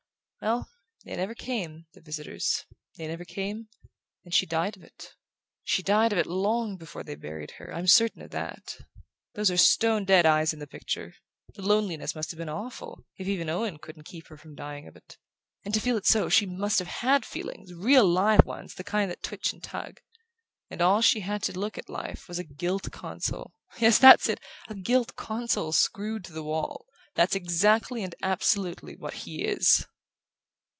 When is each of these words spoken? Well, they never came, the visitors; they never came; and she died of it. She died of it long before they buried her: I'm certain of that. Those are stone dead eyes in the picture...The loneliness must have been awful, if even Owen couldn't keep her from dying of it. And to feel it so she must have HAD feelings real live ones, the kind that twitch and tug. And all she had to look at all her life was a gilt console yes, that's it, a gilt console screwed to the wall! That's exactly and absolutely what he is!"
Well, 0.43 0.71
they 1.05 1.15
never 1.15 1.35
came, 1.35 1.85
the 1.93 2.01
visitors; 2.01 2.65
they 2.95 3.05
never 3.07 3.23
came; 3.23 3.67
and 4.25 4.33
she 4.33 4.47
died 4.47 4.75
of 4.75 4.81
it. 4.81 5.13
She 5.63 5.83
died 5.83 6.11
of 6.11 6.17
it 6.17 6.25
long 6.25 6.77
before 6.77 7.03
they 7.03 7.13
buried 7.13 7.51
her: 7.59 7.71
I'm 7.71 7.85
certain 7.85 8.23
of 8.23 8.31
that. 8.31 8.79
Those 9.35 9.51
are 9.51 9.57
stone 9.57 10.03
dead 10.03 10.25
eyes 10.25 10.51
in 10.51 10.57
the 10.57 10.65
picture...The 10.65 11.61
loneliness 11.61 12.15
must 12.15 12.31
have 12.31 12.39
been 12.39 12.49
awful, 12.49 13.05
if 13.17 13.27
even 13.27 13.51
Owen 13.51 13.77
couldn't 13.77 14.05
keep 14.07 14.29
her 14.29 14.35
from 14.37 14.55
dying 14.55 14.87
of 14.87 14.95
it. 14.95 15.15
And 15.63 15.75
to 15.75 15.79
feel 15.79 15.95
it 15.95 16.07
so 16.07 16.27
she 16.27 16.47
must 16.47 16.79
have 16.79 16.87
HAD 16.87 17.23
feelings 17.23 17.71
real 17.75 18.05
live 18.07 18.43
ones, 18.43 18.73
the 18.73 18.83
kind 18.83 19.11
that 19.11 19.21
twitch 19.21 19.53
and 19.53 19.61
tug. 19.61 19.99
And 20.71 20.81
all 20.81 21.03
she 21.03 21.19
had 21.19 21.43
to 21.43 21.51
look 21.59 21.77
at 21.77 21.87
all 21.87 21.97
her 21.97 22.01
life 22.01 22.27
was 22.27 22.39
a 22.39 22.43
gilt 22.43 22.91
console 22.91 23.53
yes, 23.77 23.99
that's 23.99 24.27
it, 24.27 24.39
a 24.67 24.73
gilt 24.73 25.15
console 25.15 25.71
screwed 25.71 26.25
to 26.25 26.33
the 26.33 26.41
wall! 26.43 26.87
That's 27.13 27.35
exactly 27.35 28.01
and 28.03 28.15
absolutely 28.23 28.95
what 28.95 29.13
he 29.25 29.43
is!" 29.43 29.85